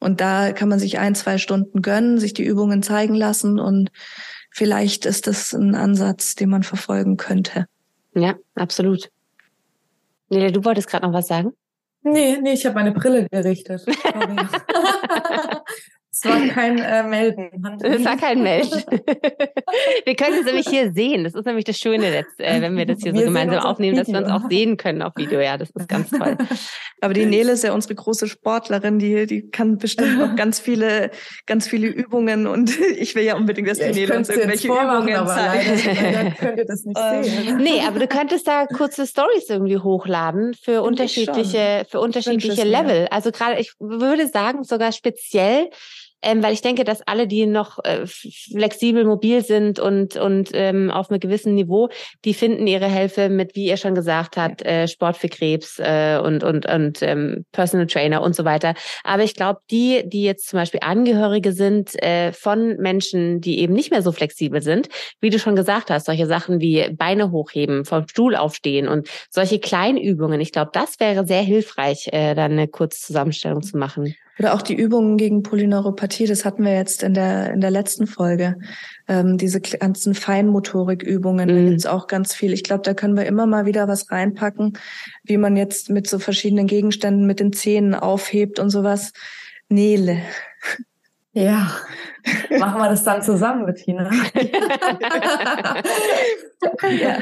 [0.00, 3.90] Und da kann man sich ein, zwei Stunden gönnen, sich die Übungen zeigen lassen und
[4.50, 7.66] vielleicht ist das ein Ansatz, den man verfolgen könnte.
[8.14, 9.10] Ja, absolut.
[10.30, 11.52] Nele, du wolltest gerade noch was sagen?
[12.02, 13.84] Nee, nee, ich habe meine Brille gerichtet.
[16.22, 17.50] Es war kein äh, Melden.
[17.82, 18.70] Es war kein Melden.
[20.04, 21.24] wir können es nämlich hier sehen.
[21.24, 23.96] Das ist nämlich das Schöne, jetzt, äh, wenn wir das hier wir so gemeinsam aufnehmen,
[23.96, 25.40] dass wir uns auch sehen können auf Video.
[25.40, 26.36] Ja, das ist ganz toll.
[27.00, 31.10] Aber die Nele ist ja unsere große Sportlerin, die, die kann bestimmt noch ganz viele,
[31.46, 35.14] ganz viele Übungen und ich will ja unbedingt, dass die ja, Nele uns irgendwelche Übungen
[35.14, 35.86] aber zeigt.
[35.86, 37.56] Leider, könnt ihr das nicht ähm, sehen.
[37.56, 43.08] Nee, aber du könntest da kurze Stories irgendwie hochladen für unterschiedliche, für unterschiedliche Level.
[43.10, 45.70] Also gerade, ich würde sagen, sogar speziell
[46.22, 50.90] ähm, weil ich denke, dass alle, die noch äh, flexibel mobil sind und und ähm,
[50.90, 51.88] auf einem gewissen Niveau,
[52.24, 56.18] die finden ihre Hilfe mit, wie ihr schon gesagt habt, äh, Sport für Krebs äh,
[56.22, 58.74] und und und ähm, Personal Trainer und so weiter.
[59.04, 63.72] Aber ich glaube, die, die jetzt zum Beispiel Angehörige sind äh, von Menschen, die eben
[63.72, 64.88] nicht mehr so flexibel sind,
[65.20, 69.58] wie du schon gesagt hast, solche Sachen wie Beine hochheben, vom Stuhl aufstehen und solche
[69.58, 70.40] Kleinübungen.
[70.40, 74.14] Ich glaube, das wäre sehr hilfreich, äh, dann eine Kurzzusammenstellung zu machen.
[74.40, 78.06] Oder auch die Übungen gegen Polyneuropathie, das hatten wir jetzt in der, in der letzten
[78.06, 78.56] Folge.
[79.06, 81.54] Ähm, diese ganzen Feinmotorikübungen, mhm.
[81.54, 82.54] da gibt's auch ganz viel.
[82.54, 84.78] Ich glaube, da können wir immer mal wieder was reinpacken,
[85.24, 89.12] wie man jetzt mit so verschiedenen Gegenständen mit den Zähnen aufhebt und sowas.
[89.68, 90.22] Nele.
[91.32, 91.70] Ja,
[92.58, 94.10] machen wir das dann zusammen, Bettina.
[96.90, 97.18] ja.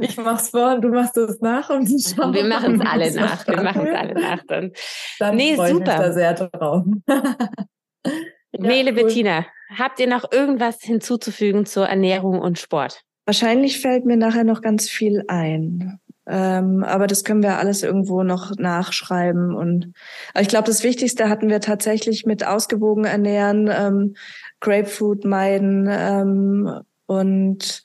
[0.00, 3.46] Ich mach's vor und du machst es nach und schauen wir machen es alle nach.
[3.46, 4.42] Wir machen es alle nach.
[4.46, 4.72] Dann,
[5.18, 5.68] dann nee, super.
[5.68, 6.86] Ich mich da sehr drauf.
[7.06, 8.12] ja,
[8.52, 9.04] Nele, cool.
[9.04, 9.44] Bettina,
[9.76, 13.02] habt ihr noch irgendwas hinzuzufügen zur Ernährung und Sport?
[13.26, 16.00] Wahrscheinlich fällt mir nachher noch ganz viel ein.
[16.28, 19.54] Ähm, aber das können wir alles irgendwo noch nachschreiben.
[19.54, 19.92] Und
[20.38, 24.14] ich glaube, das Wichtigste hatten wir tatsächlich mit ausgewogen ernähren, ähm,
[24.60, 27.82] Grapefruit meiden ähm, und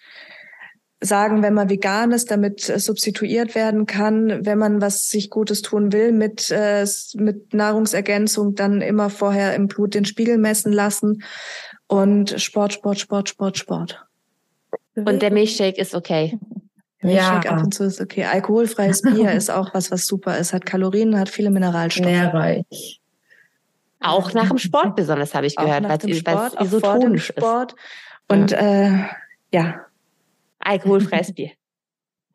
[1.00, 5.62] sagen, wenn man vegan ist, damit äh, substituiert werden kann, wenn man was sich Gutes
[5.62, 6.86] tun will mit, äh,
[7.16, 11.24] mit Nahrungsergänzung, dann immer vorher im Blut den Spiegel messen lassen
[11.88, 14.06] und Sport, Sport, Sport, Sport, Sport.
[14.96, 16.38] Und der Milchshake ist okay.
[17.04, 17.52] Milchshake ja.
[17.52, 18.26] ab und zu ist okay.
[18.26, 20.54] Alkoholfreies Bier ist auch was, was super ist.
[20.54, 22.06] Hat Kalorien, hat viele Mineralstoffe.
[22.06, 23.02] Nährreich.
[24.00, 27.38] Auch nach dem Sport besonders, habe ich gehört, weil es isotonisch ist.
[27.38, 27.76] Sport.
[28.28, 28.58] Und ja.
[28.58, 29.00] äh,
[29.52, 29.86] ja.
[30.60, 31.52] Alkoholfreies Bier.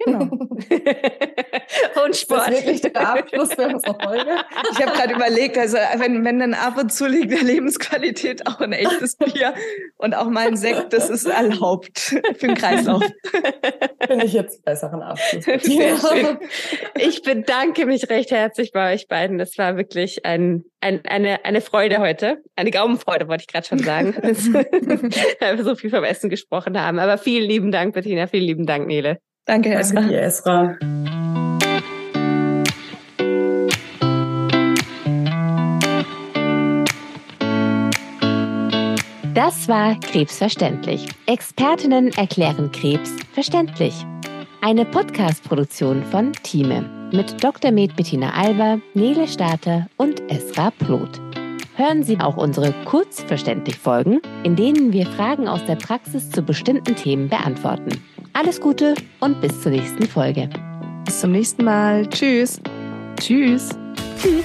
[0.04, 0.20] Genau.
[2.04, 2.48] und Sport.
[2.48, 4.30] Das ist wirklich der Abschluss für unsere Folge.
[4.72, 8.60] Ich habe gerade überlegt, also wenn, wenn dann ab und zu liegt der Lebensqualität auch
[8.60, 9.54] ein echtes Bier
[9.96, 13.02] und auch mal ein Sekt, das ist erlaubt für den Kreislauf.
[14.06, 15.44] Finde ich jetzt besseren Abschluss.
[16.98, 19.38] Ich bedanke mich recht herzlich bei euch beiden.
[19.38, 22.42] Das war wirklich ein, ein, eine, eine Freude heute.
[22.56, 24.14] Eine Gaumenfreude, wollte ich gerade schon sagen.
[24.16, 26.98] Weil wir so viel vom Essen gesprochen haben.
[26.98, 28.26] Aber vielen lieben Dank, Bettina.
[28.26, 29.20] Vielen lieben Dank, Nele.
[29.48, 30.02] Danke, Esra.
[30.02, 30.76] Danke dir, Esra.
[39.32, 41.08] Das war Krebsverständlich.
[41.24, 43.94] Expertinnen erklären Krebs verständlich.
[44.60, 46.82] Eine Podcast-Produktion von Thieme
[47.14, 47.70] mit Dr.
[47.70, 51.22] Med Bettina Alber, Nele Starter und Esra Ploth.
[51.74, 56.96] Hören Sie auch unsere kurzverständlich Folgen, in denen wir Fragen aus der Praxis zu bestimmten
[56.96, 58.02] Themen beantworten.
[58.32, 60.48] Alles Gute und bis zur nächsten Folge.
[61.04, 62.06] Bis zum nächsten Mal.
[62.08, 62.60] Tschüss.
[63.20, 63.70] Tschüss.
[64.20, 64.44] Tschüss.